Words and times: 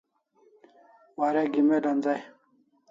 Warek 1.19 1.53
email 1.59 1.85
anzai 1.91 2.21